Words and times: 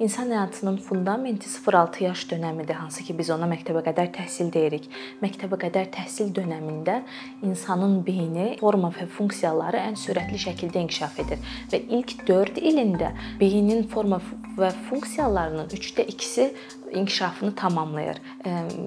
insan 0.00 0.30
həyatının 0.32 0.76
fundamenti 0.80 1.48
0-6 1.48 2.04
yaş 2.04 2.24
dönəmidir, 2.32 2.74
hansı 2.74 3.04
ki 3.04 3.16
biz 3.18 3.30
ona 3.34 3.48
məktəbə 3.50 3.82
qədər 3.90 4.10
təhsil 4.16 4.48
deyirik. 4.52 4.88
Məktəbə 5.20 5.58
qədər 5.60 5.90
təhsil 5.94 6.32
dönəmində 6.36 7.00
insanın 7.44 8.00
beyni 8.06 8.56
forma 8.60 8.90
və 8.96 9.06
funksiyaları 9.18 9.84
ən 9.90 10.00
sürətli 10.00 10.40
şəkildə 10.46 10.84
inkişaf 10.86 11.20
edir 11.24 11.44
və 11.72 11.82
ilk 12.00 12.16
4 12.28 12.62
ilində 12.72 13.12
beynin 13.40 13.86
forma 13.92 14.22
və 14.56 14.72
funksiyalarının 14.88 15.68
3də 15.76 16.08
2-si 16.10 16.50
inkişafını 16.90 17.54
tamamlayır. 17.54 18.18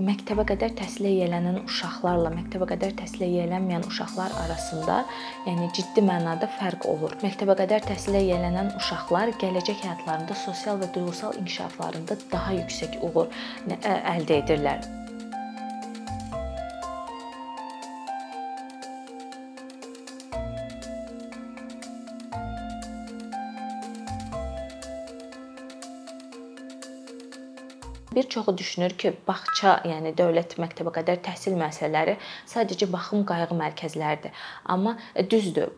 Məktəbə 0.04 0.44
qədər 0.50 0.73
təhsilə 0.76 1.12
yiyələnən 1.14 1.62
uşaqlarla 1.64 2.34
məktəbə 2.34 2.68
qədər 2.73 2.95
təhsilə 3.00 3.30
yiyələnməyən 3.32 3.86
uşaqlar 3.88 4.34
arasında, 4.44 4.98
yəni 5.48 5.70
ciddi 5.77 6.04
mənada 6.04 6.50
fərq 6.59 6.88
olur. 6.91 7.16
Məktəbə 7.23 7.55
qədər 7.62 7.86
təhsilə 7.88 8.23
yiyələnən 8.26 8.73
uşaqlar 8.80 9.32
gələcək 9.40 9.86
həyatlarında 9.86 10.36
sosial 10.44 10.82
və 10.84 10.91
duyğusal 11.03 11.35
inkişaflarında 11.35 12.17
daha 12.31 12.53
yüksək 12.55 12.99
uğur 13.03 13.31
əldə 13.84 14.39
edirlər. 14.39 15.02
Bir 28.16 28.23
çoxu 28.30 28.58
düşünür 28.58 28.94
ki, 29.02 29.12
bağça, 29.27 29.72
yəni 29.90 30.12
dövlət 30.17 30.54
məktəbə 30.62 30.91
qədər 30.98 31.21
təhsil 31.26 31.55
müəssisələri 31.58 32.13
sadəcə 32.52 32.88
baxım 32.94 33.23
qayğı 33.30 33.58
mərkəzləridir. 33.58 34.35
Amma 34.76 34.95
e, 35.16 35.26
düzdür, 35.34 35.71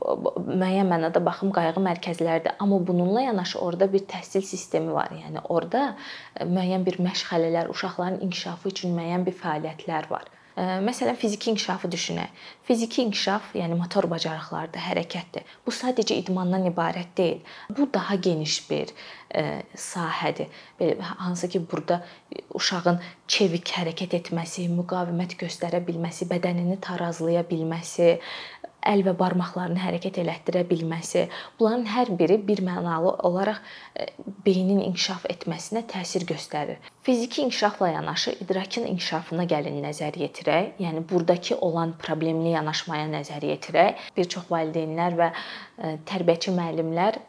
müəyyən 0.50 0.92
mənada 0.92 1.22
baxım 1.24 1.54
qayğı 1.56 1.80
mərkəzləridir, 1.88 2.58
amma 2.60 2.82
bununla 2.88 3.24
yanaşı 3.30 3.60
orada 3.60 3.88
bir 3.94 4.04
təhsil 4.12 4.44
sistemi 4.44 4.92
var. 4.98 5.16
Yəni 5.24 5.46
orada 5.48 5.86
e, 6.36 6.44
müəyyən 6.44 6.84
bir 6.88 7.00
məşğələlər, 7.08 7.72
uşaqların 7.72 8.20
inkişafı 8.28 8.74
üçün 8.74 8.98
müəyyən 9.00 9.24
bir 9.30 9.40
fəaliyyətlər 9.40 10.12
var. 10.12 10.35
E, 10.58 10.68
məsələn, 10.86 11.18
fiziki 11.20 11.52
inkişafı 11.52 11.92
düşünək. 11.92 12.46
Fiziki 12.68 13.04
inkişaf, 13.04 13.54
yəni 13.56 13.78
motor 13.78 14.10
bacarıqlardır, 14.12 14.82
hərəkətdir. 14.90 15.46
Bu 15.66 15.74
sadəcə 15.76 16.18
idmandan 16.24 16.66
ibarət 16.72 17.14
deyil. 17.18 17.44
Bu 17.78 17.90
daha 17.94 18.16
geniş 18.16 18.62
bir 18.70 18.96
sahədir. 19.76 20.48
Belə 20.80 21.02
hansı 21.02 21.50
ki, 21.50 21.62
burada 21.72 22.02
uşağın 22.56 23.02
çevik 23.28 23.72
hərəkət 23.78 24.16
etməsi, 24.22 24.68
müqavimət 24.72 25.36
göstərə 25.42 25.82
bilməsi, 25.88 26.28
bədənini 26.30 26.78
tarazlaya 26.82 27.44
bilməsi, 27.50 28.16
əl 28.86 29.04
və 29.08 29.14
barmaqlarını 29.20 29.82
hərəkət 29.82 30.20
elətdirə 30.24 30.64
bilməsi, 30.70 31.26
bunların 31.60 31.86
hər 31.90 32.12
biri 32.20 32.38
bir 32.48 32.62
mənalı 32.66 33.14
olaraq 33.28 33.62
beynin 34.46 34.82
inkişaf 34.86 35.26
etməsinə 35.32 35.86
təsir 35.92 36.26
göstərir. 36.30 36.80
Fiziki 37.06 37.42
inkişafla 37.46 37.90
yanaşı 37.90 38.36
idrakın 38.46 38.88
inkişafına 38.92 39.46
gəlin 39.50 39.82
nəzər 39.86 40.18
yetirək. 40.22 40.76
Yəni 40.82 41.06
burdakı 41.10 41.58
olan 41.58 41.96
problemli 42.02 42.56
yanaşmaya 42.56 43.08
nəzər 43.12 43.46
yetirək. 43.52 44.12
Bir 44.18 44.30
çox 44.36 44.50
valideynlər 44.52 45.18
və 45.22 45.32
tərbiyəçi 46.10 46.54
müəllimlər 46.56 47.20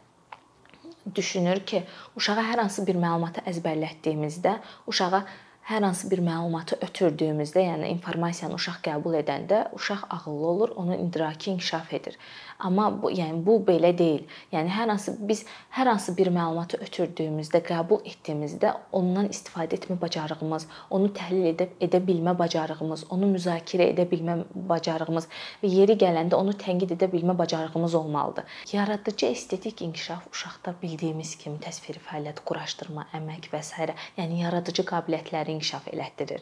düşünür 1.15 1.61
ki, 1.65 1.83
uşağa 2.19 2.43
hər 2.51 2.63
hansı 2.65 2.83
bir 2.87 2.97
məlumatı 2.99 3.43
əzbərlətdiyimizdə 3.47 4.57
uşağa 4.91 5.21
hər 5.67 5.83
hansı 5.83 6.07
bir 6.07 6.21
məlumatı 6.23 6.77
ötürdüyümüzdə, 6.79 7.59
yəni 7.65 7.89
informasiyanı 7.97 8.55
uşaq 8.55 8.77
qəbul 8.85 9.17
edəndə 9.19 9.65
uşaq 9.75 10.05
ağıllı 10.15 10.45
olur, 10.47 10.69
onun 10.79 11.07
idraki 11.07 11.51
inkişaf 11.51 11.93
edir. 11.93 12.15
Amma 12.59 12.85
bu 13.01 13.11
yəni 13.11 13.41
bu 13.45 13.57
belə 13.67 13.91
deyil. 13.97 14.23
Yəni 14.53 14.71
hər 14.71 14.87
hansı 14.87 15.17
biz 15.19 15.43
hər 15.75 15.89
hansı 15.91 16.15
bir 16.17 16.31
məlumatı 16.31 16.79
ötürdüyümüzdə, 16.85 17.59
qəbul 17.67 17.99
etdiyimizdə 18.07 18.71
ondan 18.95 19.27
istifadə 19.27 19.75
etmə 19.75 19.99
bacarığımız, 20.01 20.67
onu 20.89 21.11
təhlil 21.19 21.49
edə, 21.51 21.67
edə 21.83 21.99
bilmə 22.07 22.37
bacarığımız, 22.39 23.03
onu 23.11 23.29
müzakirə 23.33 23.89
edə 23.91 24.07
bilmə 24.07 24.37
bacarığımız 24.71 25.27
və 25.65 25.73
yeri 25.73 25.99
gələndə 25.99 26.39
onu 26.39 26.55
tənqid 26.63 26.95
edə 26.95 27.11
bilmə 27.11 27.37
bacarığımız 27.37 27.95
olmalıdır. 27.95 28.47
Yaradıcı 28.71 29.25
estetik 29.25 29.81
inkişaf 29.81 30.31
uşaqda 30.31 30.77
bildiyimiz 30.81 31.35
kimi 31.43 31.59
təsviri 31.59 31.99
fəaliyyət, 32.07 32.41
quraşdırma, 32.47 33.09
əmək 33.19 33.51
və 33.51 33.61
s. 33.61 33.91
yəni 34.17 34.41
yaradıcı 34.45 34.87
qabiliyyətləri 34.87 35.56
inkişaf 35.57 35.87
elətdirir. 35.91 36.41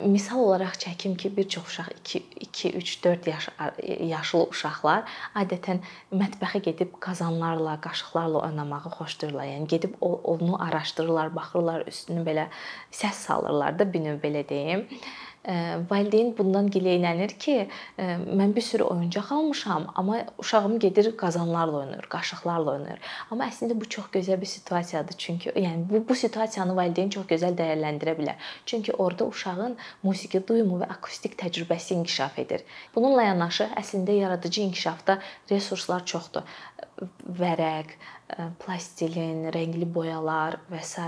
Misal 0.00 0.40
olaraq 0.42 0.78
çəkim 0.82 1.16
ki, 1.20 1.30
bir 1.36 1.48
çox 1.48 1.66
uşaq 1.68 1.90
2, 2.00 2.22
2, 2.40 2.72
3, 2.80 3.04
4 3.04 3.26
yaş 3.32 3.48
yaşlı 4.12 4.42
uşaqlar 4.54 5.04
adətən 5.42 5.82
mətbəxə 6.10 6.62
gedib 6.68 6.94
qazanlarla, 7.06 7.76
qaşıqlarla 7.84 8.44
oynamağı 8.48 8.94
xoşlayırlar. 8.98 9.50
Yəni 9.54 9.68
gedib 9.74 9.98
onu 10.00 10.62
araşdırırlar, 10.62 11.34
baxırlar, 11.36 11.86
üstünü 11.86 12.24
belə 12.26 12.48
səs 12.90 13.26
salırlar 13.26 13.78
da, 13.78 13.92
bir 13.92 14.04
növ 14.06 14.22
belə 14.24 14.48
deyim 14.48 14.86
valideyn 15.90 16.32
bundan 16.38 16.68
gileylənir 16.70 17.32
ki, 17.38 17.56
mən 17.98 18.54
bir 18.54 18.62
sürü 18.62 18.82
oyuncaq 18.82 19.32
almışam, 19.34 19.86
amma 19.94 20.20
uşağım 20.38 20.78
gedir 20.78 21.16
qazanlarla 21.16 21.76
oynayır, 21.76 22.06
qaşıqlarla 22.14 22.70
oynayır. 22.76 23.00
Amma 23.30 23.48
əslində 23.50 23.74
bu 23.80 23.88
çox 23.88 24.06
gözəl 24.14 24.40
bir 24.40 24.46
situasiyadır. 24.46 25.18
Çünki 25.18 25.50
yəni 25.50 25.88
bu 25.90 26.04
bu 26.08 26.14
situasiyanı 26.14 26.76
valideyn 26.76 27.10
çox 27.10 27.26
gözəl 27.26 27.58
dəyərləndirə 27.58 28.16
bilər. 28.18 28.38
Çünki 28.66 28.92
orada 28.92 29.26
uşağın 29.26 29.76
musiqi 30.02 30.46
duyumu 30.48 30.78
və 30.84 30.90
akustik 30.94 31.34
təcrübəsi 31.42 31.98
inkişaf 31.98 32.38
edir. 32.38 32.62
Bununla 32.94 33.22
yanaşı 33.22 33.70
əslində 33.82 34.14
yaradıcı 34.18 34.60
inkişafda 34.60 35.18
resurslar 35.50 36.06
çoxdur. 36.06 36.42
Vərəq, 37.38 37.94
plastilin, 38.62 39.48
rəngli 39.54 39.86
boyalar 39.94 40.58
və 40.70 40.80
s. 40.84 41.00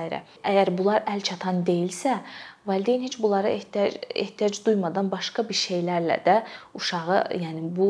Əgər 0.43 0.71
bunlar 0.77 1.05
əl 1.10 1.22
çatan 1.27 1.62
deyilsə, 1.66 2.19
Valideyn 2.66 3.03
heç 3.05 3.19
bunlara 3.21 3.49
ehtiyac 3.49 3.97
ehtiyac 4.15 4.60
duymadan 4.66 5.10
başqa 5.12 5.44
bir 5.49 5.59
şeylərlə 5.59 6.16
də 6.25 6.37
uşağı, 6.75 7.19
yəni 7.43 7.66
bu 7.77 7.88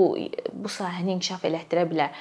bu 0.52 0.72
sahəni 0.76 1.14
inkişaf 1.14 1.44
elətdirə 1.46 1.84
bilər. 1.90 2.16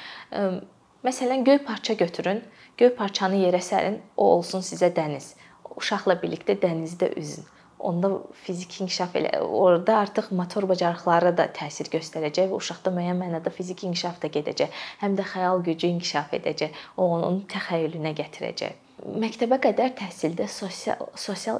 Məsələn, 1.03 1.43
göy 1.43 1.57
parça 1.65 1.93
götürün, 1.93 2.43
göy 2.77 2.93
parçanı 2.95 3.41
yerə 3.41 3.61
sərin, 3.61 3.97
o 4.17 4.29
olsun 4.37 4.61
sizə 4.61 4.91
dəniz. 4.93 5.33
Uşaqla 5.75 6.19
birlikdə 6.21 6.55
dənizdə 6.61 7.09
üzün. 7.17 7.49
Onda 7.83 8.11
fiziki 8.45 8.83
inkişaf 8.83 9.15
elə 9.19 9.39
orada 9.39 9.97
artıq 10.03 10.31
motor 10.31 10.69
bacarıqları 10.69 11.33
da 11.37 11.49
təsir 11.57 11.89
göstərəcək 11.93 12.51
və 12.51 12.61
uşaqda 12.61 12.93
müəyyən 12.95 13.19
mənada 13.19 13.51
fiziki 13.53 13.89
inkişaf 13.89 14.21
da 14.23 14.31
gedəcək. 14.37 14.79
Həm 15.03 15.17
də 15.19 15.27
xəyal 15.33 15.65
gücü 15.67 15.91
inkişaf 15.97 16.33
edəcək. 16.39 16.79
O 16.97 17.11
onun 17.17 17.43
təxəyyülünə 17.51 18.15
gətirəcək 18.21 18.79
məktəbə 19.03 19.57
qədər 19.59 19.91
təhsildə 19.99 20.45
sosial 20.47 21.09
sosial 21.19 21.59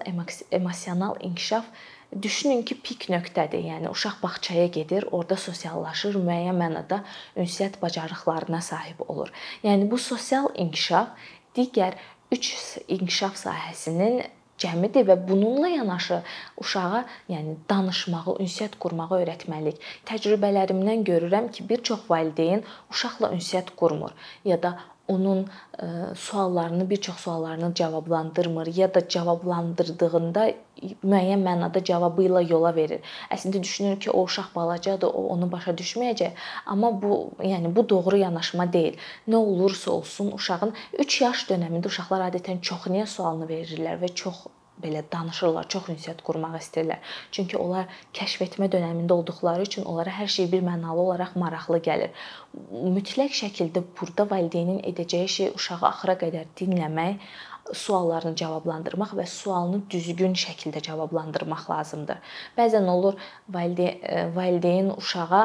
emosional 0.52 1.18
inkişaf 1.20 1.66
düşünün 2.22 2.62
ki, 2.64 2.78
pik 2.84 3.08
nöqtədir. 3.10 3.64
Yəni 3.68 3.90
uşaq 3.90 4.22
bağçaya 4.24 4.68
gedir, 4.68 5.08
orada 5.12 5.38
sosiallaşır, 5.38 6.18
müəyyən 6.22 6.60
mənada 6.60 7.02
ünsiyyət 7.40 7.80
bacarıqlarına 7.82 8.62
sahib 8.62 9.02
olur. 9.08 9.32
Yəni 9.64 9.90
bu 9.92 9.98
sosial 9.98 10.52
inkişaf 10.56 11.10
digər 11.58 11.98
3 12.32 12.54
inkişaf 12.88 13.36
sahəsinin 13.46 14.24
cəmidir 14.62 15.08
və 15.10 15.18
bununla 15.28 15.70
yanaşı 15.74 16.22
uşağa, 16.62 17.04
yəni 17.34 17.56
danışmağı, 17.70 18.38
ünsiyyət 18.46 18.78
qurmağı 18.84 19.20
öyrətməliyik. 19.22 19.82
Təcrübələrimdən 20.10 21.06
görürəm 21.10 21.52
ki, 21.52 21.68
bir 21.70 21.84
çox 21.90 22.08
valideyn 22.10 22.64
uşaqla 22.94 23.34
ünsiyyət 23.38 23.74
qurmur 23.80 24.14
ya 24.46 24.62
da 24.64 24.78
onun 25.08 25.48
suallarını, 26.16 26.90
bir 26.90 26.98
çox 26.98 27.16
suallarını 27.16 27.74
cavablandırmır 27.74 28.68
ya 28.76 28.94
da 28.94 29.08
cavablandırdığında 29.08 30.46
müəyyən 31.04 31.44
mənada 31.44 31.84
cavabı 31.84 32.24
ilə 32.28 32.44
yola 32.50 32.72
verir. 32.76 33.04
Əslində 33.32 33.62
düşünür 33.64 34.00
ki, 34.00 34.12
o 34.12 34.24
uşaq 34.24 34.56
balacadır, 34.56 35.08
o 35.08 35.28
onu 35.36 35.52
başa 35.52 35.76
düşməyəcək, 35.76 36.32
amma 36.66 36.92
bu, 37.02 37.32
yəni 37.44 37.76
bu 37.76 37.90
doğru 37.90 38.18
yanaşma 38.18 38.74
deyil. 38.74 38.98
Nə 39.28 39.36
olursa 39.36 39.92
olsun 39.92 40.32
uşağın 40.32 40.74
3 41.00 41.22
yaş 41.22 41.48
dövründə 41.52 41.88
uşaqlar 41.92 42.28
adətən 42.32 42.62
çox 42.62 42.88
niyə 42.88 43.06
sualını 43.08 43.50
verirlər 43.52 44.00
və 44.04 44.14
çox 44.16 44.46
belə 44.82 45.04
danışırlar, 45.12 45.68
çox 45.70 45.90
ünsiyyət 45.94 46.24
qurmaq 46.26 46.58
istəyirlər. 46.60 47.14
Çünki 47.36 47.58
onlar 47.62 47.92
kəşf 48.18 48.44
etmə 48.48 48.70
dövründə 48.74 49.14
olduqları 49.16 49.68
üçün 49.68 49.88
onlara 49.90 50.14
hər 50.18 50.32
şey 50.36 50.50
bir 50.52 50.66
mənalı 50.66 51.06
olaraq 51.06 51.38
maraqlı 51.40 51.80
gəlir. 51.88 52.12
Mütləq 52.98 53.36
şəkildə 53.38 53.84
burada 54.00 54.28
valideynin 54.32 54.82
edəcəyi 54.92 55.32
şey 55.38 55.52
uşağı 55.56 55.88
axıra 55.92 56.18
qədər 56.26 56.50
dinləmək, 56.60 57.22
suallarını 57.72 58.36
cavablandırmaq 58.36 59.16
və 59.20 59.26
sualını 59.30 59.84
düzgün 59.90 60.36
şəkildə 60.36 60.82
cavablandırmaq 60.84 61.70
lazımdır. 61.70 62.20
Bəzən 62.58 62.90
olur 62.92 63.20
valideyn 63.50 64.36
valideyn 64.36 64.92
uşağa 64.98 65.44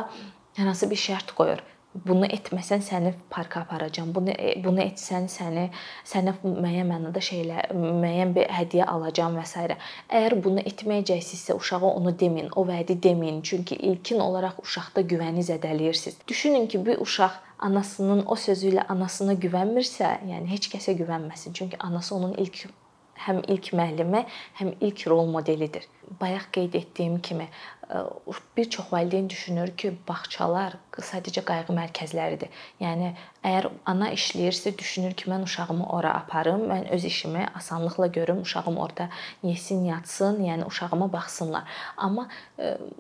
hər 0.59 0.67
hansı 0.67 0.91
bir 0.91 0.99
şərt 0.99 1.37
qoyur 1.39 1.63
bunu 1.95 2.27
etməsən 2.27 2.83
səni 2.85 3.13
parka 3.31 3.61
aparacağam. 3.61 4.13
Bunu 4.15 4.31
e, 4.31 4.55
bunu 4.65 4.81
etsən 4.83 5.29
səni 5.33 5.69
sənə 6.07 6.35
müəyyən 6.45 6.89
mənada 6.89 7.23
şeylər, 7.25 7.73
müəyyən 7.75 8.35
bir 8.37 8.51
hədiyyə 8.55 8.87
alacağam 8.93 9.39
və 9.41 9.45
s. 9.49 9.67
Əgər 10.09 10.39
bunu 10.45 10.65
etməyəcəksinizsə 10.71 11.57
uşağa 11.59 11.83
onu 11.91 12.15
deməyin, 12.23 12.51
o 12.57 12.65
vədi 12.69 12.99
deməyin. 13.03 13.43
Çünki 13.43 13.81
ilkin 13.91 14.21
olaraq 14.25 14.61
uşaqda 14.63 15.05
güvəni 15.13 15.45
zədələyirsiniz. 15.51 16.21
Düşünün 16.29 16.67
ki, 16.67 16.85
bu 16.87 16.99
uşaq 17.07 17.41
anasının 17.59 18.25
o 18.27 18.37
sözü 18.37 18.75
ilə 18.75 18.87
anasına 18.89 19.39
güvənmirsə, 19.45 20.19
yəni 20.29 20.53
heç 20.55 20.71
kəsə 20.75 20.95
güvənməsin. 21.01 21.57
Çünki 21.57 21.81
anası 21.81 22.15
onun 22.15 22.35
ilk 22.35 22.69
həm 23.27 23.43
ilk 23.49 23.73
müəllimi, 23.75 24.25
həm 24.61 24.75
ilk 24.81 25.07
rol 25.11 25.27
modelidir. 25.27 25.89
Bayaq 26.21 26.49
qeyd 26.53 26.75
etdiyim 26.75 27.19
kimi, 27.21 27.49
bir 28.57 28.71
çox 28.71 28.93
valideyn 28.93 29.29
düşünür 29.31 29.71
ki, 29.77 29.95
bağçalar 30.09 30.77
sadəcə 30.93 31.41
qayğı 31.47 31.73
mərkəzləridir. 31.73 32.51
Yəni 32.83 33.15
əgər 33.47 33.69
ana 33.89 34.11
işləyirsə, 34.13 34.75
düşünür 34.79 35.15
ki, 35.17 35.31
mən 35.31 35.47
uşağımı 35.47 35.87
ora 35.97 36.13
aparım, 36.21 36.67
mən 36.69 36.89
öz 36.93 37.05
işimi 37.05 37.47
asanlıqla 37.57 38.07
görüm, 38.07 38.43
uşağım 38.43 38.77
orada 38.77 39.09
yesin, 39.43 39.85
yatsın, 39.85 40.43
yəni 40.45 40.67
uşağıma 40.67 41.13
baxsınlar. 41.13 41.65
Amma 41.97 42.29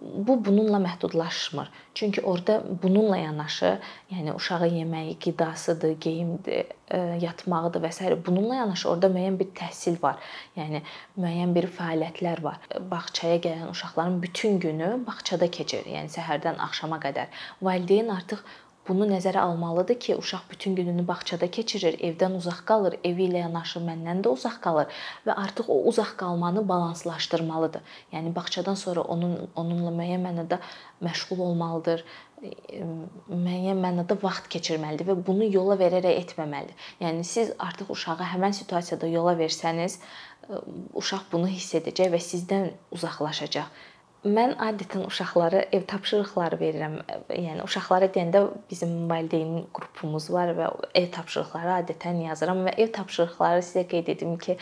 bu 0.03 0.45
bununla 0.45 0.79
məhdudlaşmır. 0.79 1.69
Çünki 1.95 2.21
orada 2.21 2.63
bununla 2.83 3.17
yanaşı, 3.17 3.79
yəni 4.11 4.35
uşağın 4.35 4.77
yeməyi, 4.81 5.19
qidasıdır, 5.19 6.01
geyimdir, 6.01 6.67
yatmağıdır 7.21 7.83
və 7.85 7.93
s. 7.93 8.17
bununla 8.27 8.63
yanaşı 8.63 8.89
orada 8.91 9.11
müəyyən 9.13 9.39
bir 9.39 9.51
təhsil 9.59 9.99
var. 10.03 10.17
Yəni 10.57 10.83
müəyyən 11.19 11.55
bir 11.55 11.69
fəaliyyətlər 11.79 12.43
var. 12.43 12.59
Bağçaya 12.91 13.37
gələn 13.37 13.71
uşaqların 13.71 14.23
bütün 14.23 14.59
gün 14.59 14.79
günü 14.79 15.07
bağçada 15.07 15.51
keçir, 15.51 15.87
yəni 15.89 16.11
səhərdən 16.13 16.59
axşama 16.69 16.99
qədər. 17.03 17.29
Valideyn 17.63 18.09
artıq 18.15 18.43
bunu 18.89 19.07
nəzərə 19.11 19.41
almalıdır 19.41 19.99
ki, 20.05 20.17
uşaq 20.17 20.49
bütün 20.51 20.75
gününü 20.79 21.07
bağçada 21.09 21.51
keçirir, 21.51 21.99
evdən 22.09 22.37
uzaq 22.39 22.63
qalır, 22.69 22.99
evi 23.05 23.29
ilə 23.29 23.45
yanaşı 23.45 23.83
məndən 23.85 24.23
də 24.25 24.33
uzaq 24.33 24.61
qalır 24.65 25.01
və 25.27 25.37
artıq 25.45 25.71
o 25.73 25.81
uzaq 25.91 26.15
qalmanı 26.21 26.69
balanslaşdırmalıdır. 26.69 27.83
Yəni 28.13 28.35
bağçadan 28.35 28.75
sonra 28.75 29.03
onun 29.03 29.37
onunla 29.57 29.93
müəyyən 30.01 30.25
mənada 30.29 30.61
məşğul 31.05 31.43
olmalıdır, 31.51 32.05
müəyyən 32.41 33.79
mənada 33.83 34.17
vaxt 34.23 34.49
keçirməlidir 34.53 35.09
və 35.11 35.17
bunu 35.27 35.47
yola 35.51 35.77
verərək 35.81 36.23
etməməlidir. 36.23 36.89
Yəni 37.03 37.25
siz 37.27 37.53
artıq 37.59 37.91
uşağı 37.95 38.33
həmin 38.33 38.55
situasiyada 38.55 39.11
yola 39.11 39.35
versəniz, 39.39 39.99
uşaq 40.95 41.29
bunu 41.33 41.51
hiss 41.51 41.75
edəcək 41.79 42.13
və 42.15 42.21
sizdən 42.23 42.71
uzaqlaşacaq. 42.95 43.67
Mən 44.27 44.57
adətən 44.59 45.05
uşaqlara 45.07 45.61
ev 45.71 45.85
tapşırıqları 45.87 46.57
verirəm. 46.59 46.95
Yəni 47.31 47.63
uşaqlara 47.63 48.09
deyəndə 48.11 48.41
bizim 48.71 48.97
valideyn 49.11 49.61
qrupumuz 49.77 50.27
var 50.35 50.51
və 50.59 50.67
ev 50.99 51.07
tapşırıqları 51.15 51.71
adətən 51.77 52.19
yazıram 52.25 52.65
və 52.67 52.73
ev 52.83 52.91
tapşırıqları 52.97 53.63
sizə 53.63 53.85
qeyd 53.93 54.11
edim 54.17 54.35
ki, 54.43 54.57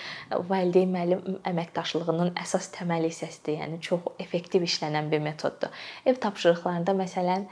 valideyn 0.51 0.93
müəllim 0.93 1.39
əməkdaşlığının 1.49 2.35
əsas 2.43 2.69
təməl 2.77 3.09
hissəsidir. 3.09 3.57
Yəni 3.63 3.81
çox 3.89 4.13
effektiv 4.27 4.69
işlənən 4.69 5.09
bir 5.15 5.25
metoddur. 5.25 5.73
Ev 6.05 6.21
tapşırıqlarında 6.21 6.93
məsələn 7.01 7.49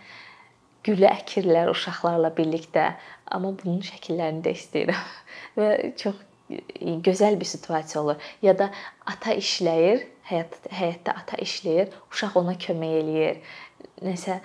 güllə 0.84 1.08
əkirlər 1.22 1.72
uşaqlarla 1.72 2.34
birlikdə, 2.36 2.90
amma 3.32 3.56
bunun 3.64 3.80
şəkillərini 3.80 4.44
də 4.44 4.52
istəyirəm. 4.60 5.10
və 5.56 5.72
çox 6.04 6.20
gözəl 7.05 7.38
bir 7.41 7.49
situasiya 7.49 8.02
olur. 8.02 8.17
Ya 8.43 8.55
da 8.58 8.70
ata 9.06 9.35
işləyir, 9.35 10.05
həyat 10.29 10.56
həyatda 10.70 11.17
ata 11.23 11.41
işləyir, 11.44 11.93
uşaq 12.12 12.37
ona 12.41 12.56
kömək 12.61 12.96
eləyir. 13.00 13.43
Nəsə 14.05 14.41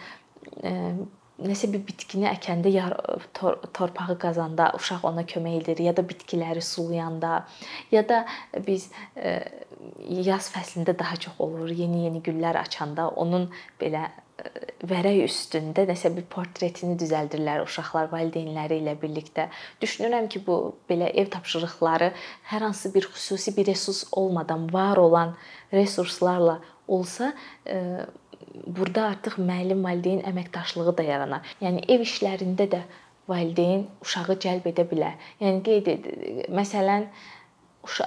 nəsə 1.44 1.70
bir 1.74 1.84
bitkini 1.88 2.28
əkəndə 2.30 2.72
yar 2.74 2.96
tor 3.38 3.60
torpağı 3.76 4.18
qazanda 4.22 4.72
uşaq 4.78 5.06
ona 5.10 5.26
kömək 5.28 5.60
edir 5.62 5.84
ya 5.88 5.96
da 5.96 6.06
bitkiləri 6.06 6.62
sulayanda 6.62 7.46
ya 7.92 8.04
da 8.10 8.26
biz 8.68 8.90
e, 9.16 9.40
yaz 10.30 10.50
fəslində 10.54 10.98
daha 11.00 11.16
çox 11.16 11.40
olur. 11.40 11.70
Yeni-yeni 11.70 12.24
güllər 12.26 12.60
açanda 12.60 13.10
onun 13.10 13.50
belə 13.82 14.10
vərəq 14.90 15.20
üstündə 15.26 15.84
nəsə 15.90 16.12
bir 16.16 16.26
portretini 16.32 16.96
düzəldirlər 17.00 17.64
uşaqlar 17.66 18.10
valideynləri 18.14 18.80
ilə 18.82 18.96
birlikdə. 19.02 19.50
Düşünürəm 19.82 20.30
ki, 20.32 20.42
bu 20.46 20.76
belə 20.90 21.10
ev 21.20 21.30
tapşırıqları 21.34 22.12
hər 22.52 22.68
hansı 22.68 22.94
bir 22.94 23.10
xüsusi 23.12 23.56
bir 23.58 23.68
resurs 23.72 24.06
olmadan 24.12 24.70
var 24.74 24.98
olan 24.98 25.36
resurslarla 25.74 26.60
olsa, 26.98 27.34
e, 27.68 28.06
burada 28.66 29.06
artıq 29.14 29.38
müəllim 29.40 29.84
valideyn 29.86 30.24
əməkdaşlığı 30.32 30.96
da 30.98 31.06
yaranar. 31.06 31.56
Yəni 31.62 31.86
ev 31.94 32.06
işlərində 32.08 32.70
də 32.74 32.84
valideyn 33.30 33.88
uşağı 34.04 34.40
cəlb 34.46 34.70
edə 34.74 34.86
bilər. 34.90 35.18
Yəni 35.42 35.64
qeyd 35.66 35.90
ed 35.94 36.12
məsələn 36.50 37.10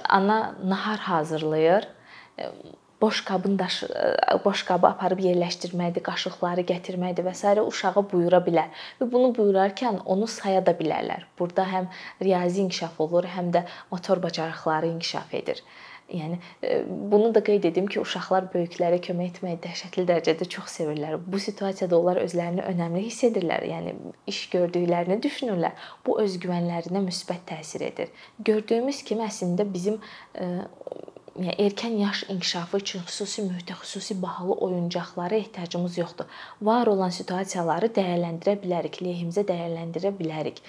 ana 0.09 0.39
nahar 0.63 0.99
hazırlayır 1.09 1.87
boş 3.03 3.25
qabın 3.25 3.59
daşı 3.59 3.87
boş 4.45 4.63
qabı 4.63 4.87
aparıb 4.87 5.19
yerləşdirməkdir, 5.19 6.03
qaşıqları 6.07 6.63
gətirməkdir 6.69 7.25
və 7.27 7.33
s. 7.35 7.51
uşağa 7.61 8.03
buyura 8.11 8.39
bilər. 8.45 8.69
Və 8.99 9.07
bunu 9.11 9.33
buyurarkən 9.35 9.99
onu 10.05 10.27
saya 10.27 10.61
da 10.65 10.71
bilərlər. 10.71 11.25
Burada 11.39 11.65
həm 11.73 11.89
riyazi 12.21 12.61
inkişaf 12.63 13.01
olur, 13.03 13.27
həm 13.35 13.51
də 13.55 13.65
motor 13.91 14.23
bacarıqları 14.23 14.87
inkişaf 14.95 15.33
edir. 15.33 15.63
Yəni 16.11 16.39
bunu 16.89 17.31
da 17.35 17.43
qeyd 17.43 17.63
edim 17.69 17.87
ki, 17.87 18.01
uşaqlar 18.03 18.49
böyüklərə 18.53 18.99
kömək 19.05 19.37
etməyi 19.37 19.59
dəhşətli 19.63 20.05
dərəcədə 20.09 20.47
çox 20.55 20.75
sevirlər. 20.77 21.17
Bu 21.25 21.39
situasiyada 21.41 21.97
onlar 21.99 22.19
özlərini 22.21 22.65
önəmli 22.69 23.05
hiss 23.07 23.23
edirlər. 23.29 23.65
Yəni 23.69 23.95
iş 24.29 24.43
gördüklərini 24.53 25.21
düşünürlər. 25.23 25.87
Bu 26.05 26.19
özgüvənlərinə 26.25 27.01
müsbət 27.07 27.47
təsir 27.53 27.87
edir. 27.87 28.11
Gördüyümüz 28.51 29.01
kimi 29.07 29.25
əslində 29.29 29.65
bizim 29.73 30.01
yəni 30.35 30.67
erkən 31.39 31.97
yaş 31.97 32.23
inkişafı 32.29 32.77
üçün 32.77 33.01
xüsusi 33.07 33.41
mühitə, 33.41 33.73
xüsusi 33.81 34.21
bahalı 34.21 34.53
oyuncaqlara 34.53 35.35
ehtiyacımız 35.35 35.97
yoxdur. 35.97 36.25
Var 36.61 36.87
olan 36.87 37.09
situasiyaları 37.09 37.89
dəyərləndirə 37.95 38.53
bilərik, 38.61 38.99
lehimizə 39.01 39.45
dəyərləndirə 39.49 40.13
bilərik. 40.19 40.61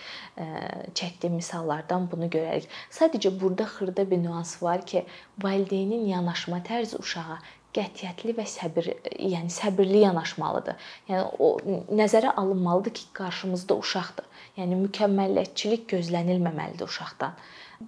Çəkdiyim 0.95 1.37
misallardan 1.37 2.09
bunu 2.13 2.31
görərik. 2.33 2.71
Sadəcə 2.91 3.35
burada 3.41 3.67
xırda 3.75 4.11
bir 4.11 4.23
nüans 4.25 4.63
var 4.63 4.87
ki, 4.87 5.05
valideynin 5.43 6.07
yanaşma 6.15 6.63
tərzi 6.65 6.97
uşağa 7.01 7.39
qətiyyətli 7.75 8.37
və 8.39 8.47
səbir, 8.49 8.89
yəni 9.19 9.51
səbirli 9.51 10.05
yanaşmalıdır. 10.05 10.79
Yəni 11.11 11.25
o 11.43 11.49
nəzərə 12.01 12.33
alınmalıdır 12.41 12.95
ki, 12.95 13.05
qarşımızda 13.19 13.77
uşaqdır. 13.83 14.31
Yəni 14.57 14.79
mükəmməliyətçilik 14.87 15.89
gözlənilməməlidir 15.91 16.87
uşaqdan. 16.87 17.35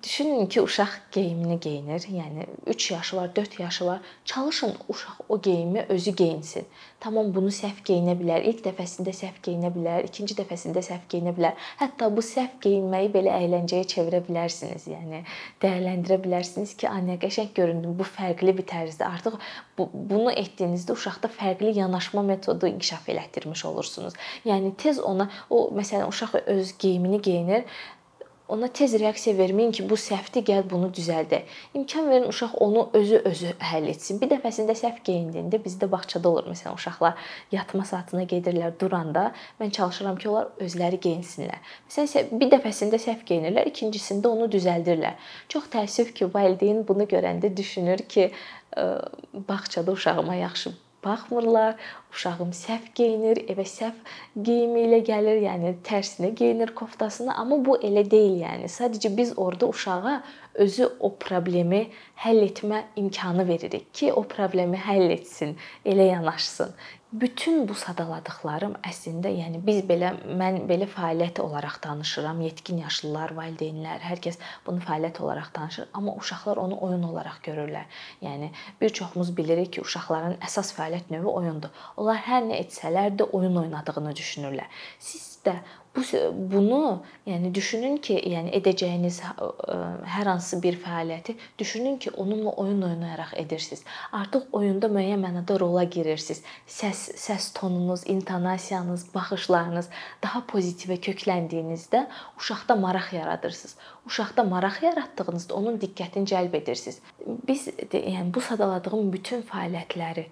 Düşünün 0.02 0.46
ki, 0.46 0.62
uşaq 0.62 0.88
geyimini 1.12 1.60
geyinir. 1.60 2.00
Yəni 2.00 2.46
3 2.66 2.90
yaşı 2.90 3.16
var, 3.16 3.36
4 3.36 3.60
yaşı 3.60 3.86
var. 3.86 4.00
Çalışın 4.24 4.74
uşaq 4.88 5.16
o 5.28 5.40
geyimi 5.40 5.86
özü 5.88 6.10
geyinsin. 6.10 6.66
Tamam 7.00 7.34
bunu 7.34 7.52
səhv 7.54 7.84
geyinə 7.86 8.16
bilər. 8.18 8.42
İlk 8.50 8.64
dəfəsində 8.64 9.12
səhv 9.14 9.38
geyinə 9.46 9.70
bilər, 9.74 10.06
ikinci 10.08 10.34
dəfəsində 10.34 10.82
səhv 10.82 11.06
geyinə 11.12 11.34
bilər. 11.36 11.54
Hətta 11.78 12.08
bu 12.16 12.24
səhv 12.24 12.58
geyinməyi 12.64 13.12
belə 13.14 13.34
əyləncəyə 13.36 13.86
çevirə 13.92 14.22
bilərsiniz. 14.26 14.88
Yəni 14.90 15.22
dəyərləndirə 15.62 16.18
bilərsiniz 16.24 16.74
ki, 16.76 16.88
"Anne, 16.88 17.18
qəşəng 17.22 17.52
göründün. 17.54 17.98
Bu 17.98 18.02
fərqli 18.02 18.56
bir 18.58 18.66
tərzdir." 18.72 19.06
Artıq 19.06 19.38
bu, 19.78 19.90
bunu 19.92 20.32
etdiyinizdə 20.32 20.92
uşaqda 20.92 21.28
fərqli 21.28 21.76
yanaşma 21.78 22.22
metodu 22.22 22.66
inkişaf 22.66 23.08
elətdirmiş 23.08 23.64
olursunuz. 23.64 24.14
Yəni 24.44 24.74
tez 24.76 24.98
ona 24.98 25.30
o 25.50 25.70
məsələn 25.70 26.08
uşaq 26.08 26.34
öz 26.46 26.78
geyimini 26.78 27.22
geyinir 27.22 27.64
ona 28.48 28.68
tez 28.68 28.94
reaksiya 29.00 29.34
verməyin 29.38 29.72
ki, 29.74 29.84
bu 29.90 29.98
səhvdir, 29.98 30.44
gəl 30.46 30.62
bunu 30.70 30.90
düzəldək. 30.94 31.48
İmkan 31.74 32.10
verin 32.10 32.28
uşaq 32.28 32.54
onu 32.62 32.84
özü 32.92 33.20
özü 33.30 33.52
həll 33.70 33.88
etsin. 33.90 34.20
Bir 34.20 34.30
dəfəsində 34.30 34.76
səhv 34.78 35.02
geyindiyində 35.06 35.60
bizdə 35.64 35.90
bağçada 35.90 36.28
olur 36.30 36.46
məsələn 36.52 36.78
uşaqlar 36.78 37.26
yatma 37.52 37.84
saatına 37.84 38.22
gedirlər 38.30 38.78
duranda 38.80 39.32
mən 39.60 39.74
çalışıram 39.78 40.16
ki, 40.16 40.30
onlar 40.30 40.48
özləri 40.62 41.00
geyinsinlər. 41.08 41.60
Məsələn 41.90 42.40
bir 42.40 42.52
dəfəsində 42.54 43.02
səhv 43.02 43.26
geyinirlər, 43.26 43.70
ikincisində 43.72 44.30
onu 44.30 44.48
düzəldirlər. 44.52 45.18
Çox 45.48 45.70
təəssüf 45.74 46.14
ki, 46.14 46.30
valideyn 46.34 46.84
bunu 46.88 47.10
görəndə 47.10 47.50
düşünür 47.56 48.06
ki, 48.08 48.30
bağçada 49.48 49.92
uşağıma 49.92 50.34
yaxşı 50.34 50.72
baxmırlar. 51.04 51.76
Uşağım 52.12 52.52
səhv 52.56 52.90
geyinir, 52.94 53.42
evə 53.52 53.66
səhv 53.68 54.16
geyimi 54.42 54.86
ilə 54.86 55.02
gəlir, 55.04 55.42
yəni 55.44 55.74
tərsinə 55.84 56.30
geyinir 56.38 56.72
koftasını, 56.74 57.34
amma 57.34 57.58
bu 57.64 57.76
elə 57.84 58.04
deyil, 58.10 58.40
yəni. 58.44 58.70
Sadəcə 58.72 59.12
biz 59.16 59.34
orada 59.36 59.68
uşağa 59.68 60.16
özü 60.64 60.88
o 61.00 61.12
problemi 61.20 61.86
həll 62.24 62.40
etmə 62.46 62.82
imkanı 62.96 63.48
veririk 63.48 63.90
ki, 63.94 64.12
o 64.12 64.22
problemi 64.22 64.80
həll 64.80 65.10
etsin, 65.12 65.56
elə 65.84 66.08
yanaşsın 66.14 66.72
bütün 67.12 67.68
bu 67.68 67.74
sadaladıqlarım 67.78 68.74
əslində, 68.86 69.30
yəni 69.30 69.60
biz 69.64 69.84
belə 69.86 70.10
mən 70.26 70.64
belə 70.68 70.88
fəaliyyət 70.90 71.38
olaraq 71.40 71.78
danışıram. 71.84 72.40
Yetkin 72.42 72.80
yaşlılar, 72.82 73.34
valideynlər, 73.38 74.02
hər 74.02 74.22
kəs 74.24 74.40
bunu 74.66 74.82
fəaliyyət 74.82 75.20
olaraq 75.22 75.52
danışır, 75.54 75.88
amma 75.94 76.16
uşaqlar 76.18 76.58
onu 76.62 76.80
oyun 76.88 77.06
olaraq 77.10 77.38
görürlər. 77.46 77.86
Yəni 78.26 78.50
bir 78.80 78.90
çoxumuz 78.98 79.30
bilirik 79.36 79.72
ki, 79.76 79.86
uşaqların 79.86 80.38
əsas 80.48 80.74
fəaliyyət 80.76 81.14
növü 81.14 81.30
oyundur. 81.30 81.86
Onlar 81.96 82.20
hər 82.26 82.42
nə 82.50 82.60
etsələr 82.64 83.14
də 83.16 83.30
oyun 83.30 83.62
oynadığını 83.62 84.12
düşünürlər. 84.18 84.66
Siz 84.98 85.38
də 85.46 85.60
bu 85.96 86.02
bunu, 86.50 87.02
yəni 87.26 87.52
düşünün 87.54 87.96
ki, 88.04 88.16
yəni 88.32 88.52
edəcəyiniz 88.58 89.20
hər 90.14 90.28
hansı 90.28 90.58
bir 90.62 90.76
fəaliyyəti 90.82 91.34
düşünün 91.58 91.96
ki, 91.98 92.10
onunla 92.10 92.50
oyun 92.50 92.82
oynayaraq 92.82 93.32
edirsiniz. 93.40 93.82
Artıq 94.12 94.48
oyunda 94.52 94.90
müəyyən 94.92 95.22
mənada 95.24 95.58
rola 95.60 95.84
girirsiniz. 95.84 96.42
Səs, 96.68 97.02
səs 97.16 97.52
tonunuz, 97.58 98.06
intonasiyanız, 98.06 99.06
baxışlarınız 99.14 99.88
daha 100.22 100.42
pozitivə 100.52 100.98
kökləndiyinizdə 101.08 102.06
uşaqda 102.38 102.76
maraq 102.76 103.12
yaradırsınız. 103.16 103.76
Uşaqda 104.06 104.44
maraq 104.44 104.82
yaratdığınızda 104.82 105.54
onun 105.54 105.80
diqqətini 105.80 106.28
cəlb 106.32 106.56
edirsiniz. 106.60 107.00
Biz 107.48 107.68
yəni 107.92 108.34
bu 108.34 108.40
sadaladığım 108.40 109.12
bütün 109.12 109.42
fəaliyyətləri 109.48 110.26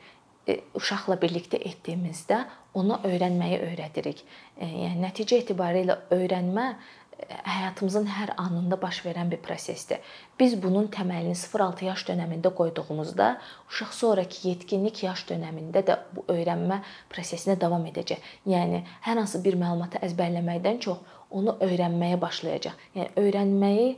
e, 0.48 0.60
uşaqla 0.74 1.16
birlikdə 1.22 1.60
etdiyimizdə 1.70 2.44
ona 2.74 3.00
öyrənməyi 3.06 3.60
öyrədirik. 3.68 4.20
E, 4.58 4.66
yəni 4.66 5.00
nəticə 5.04 5.38
etibarilə 5.42 5.96
öyrənmə 6.14 6.64
e, 6.70 7.26
həyatımızın 7.48 8.08
hər 8.10 8.34
anında 8.40 8.78
baş 8.82 9.00
verən 9.06 9.30
bir 9.30 9.42
prosesdir. 9.44 10.02
Biz 10.40 10.56
bunun 10.62 10.88
təməlini 10.94 11.36
0-6 11.38 11.88
yaş 11.88 12.06
dövründə 12.10 12.54
qoyduğumuzda, 12.60 13.28
uşaq 13.70 13.92
sonrakı 14.00 14.48
yetkinlik 14.48 15.04
yaş 15.06 15.26
dövründə 15.30 15.84
də 15.86 15.98
bu 16.16 16.26
öyrənmə 16.34 16.80
prosesinə 17.12 17.58
davam 17.60 17.86
edəcək. 17.90 18.22
Yəni 18.50 18.82
hər 19.06 19.22
hansı 19.22 19.42
bir 19.44 19.58
məlumatı 19.60 20.02
əzbərləməkdən 20.08 20.82
çox 20.88 21.20
onu 21.30 21.56
öyrənməyə 21.62 22.20
başlayacaq. 22.22 22.74
Yəni 22.94 23.14
öyrənməyi 23.22 23.94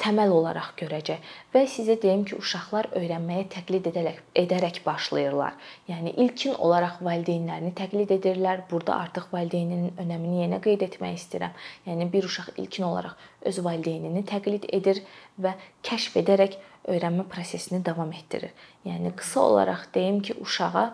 təməl 0.00 0.32
olaraq 0.32 0.72
görəcək. 0.80 1.26
Və 1.52 1.62
sizə 1.68 1.96
deyim 2.00 2.22
ki, 2.28 2.38
uşaqlar 2.40 2.88
öyrənməyə 2.96 3.46
təqlid 3.52 3.90
edərək, 3.90 4.20
edərək 4.42 4.80
başlayırlar. 4.86 5.58
Yəni 5.90 6.14
ilkin 6.24 6.56
olaraq 6.56 7.02
valideynlərini 7.04 7.74
təqlid 7.76 8.14
edirlər. 8.16 8.64
Burada 8.70 8.96
artıq 9.04 9.28
valideynin 9.34 10.00
önəmini 10.00 10.44
yenə 10.44 10.62
qeyd 10.64 10.86
etmək 10.88 11.20
istəyirəm. 11.20 11.60
Yəni 11.88 12.08
bir 12.12 12.28
uşaq 12.30 12.54
ilkin 12.56 12.88
olaraq 12.88 13.28
öz 13.50 13.60
valideynini 13.64 14.24
təqlid 14.28 14.66
edir 14.72 15.02
və 15.40 15.54
kəşf 15.86 16.16
edərək 16.22 16.56
öyrənmə 16.88 17.28
prosesini 17.28 17.84
davam 17.84 18.12
etdirir. 18.16 18.56
Yəni 18.88 19.12
qısa 19.16 19.44
olaraq 19.44 19.88
deyim 19.94 20.22
ki, 20.24 20.38
uşağa 20.40 20.88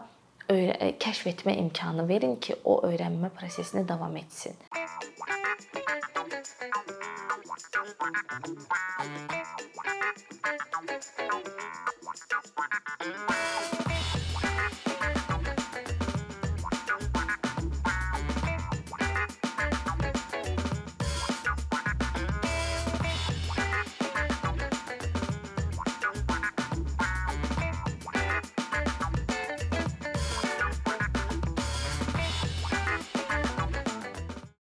kəşf 1.02 1.30
etmə 1.32 1.56
imkanı 1.62 2.08
verin 2.08 2.36
ki, 2.42 2.60
o 2.64 2.80
öyrənmə 2.86 3.30
prosesini 3.38 3.86
davam 3.88 4.16
etsin. 4.16 4.54
Thank 7.98 8.16
you. 13.90 13.95